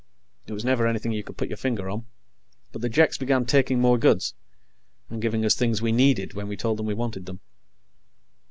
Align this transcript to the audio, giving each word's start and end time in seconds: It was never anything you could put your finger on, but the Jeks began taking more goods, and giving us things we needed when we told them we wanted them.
It 0.47 0.53
was 0.53 0.65
never 0.65 0.87
anything 0.87 1.11
you 1.11 1.23
could 1.23 1.37
put 1.37 1.47
your 1.49 1.57
finger 1.57 1.87
on, 1.87 2.07
but 2.71 2.81
the 2.81 2.89
Jeks 2.89 3.19
began 3.19 3.45
taking 3.45 3.79
more 3.79 3.99
goods, 3.99 4.33
and 5.11 5.21
giving 5.21 5.45
us 5.45 5.53
things 5.53 5.79
we 5.79 5.91
needed 5.91 6.33
when 6.33 6.47
we 6.47 6.57
told 6.57 6.79
them 6.79 6.87
we 6.87 6.95
wanted 6.95 7.27
them. 7.27 7.39